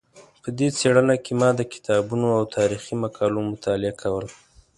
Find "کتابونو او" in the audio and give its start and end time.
1.73-2.43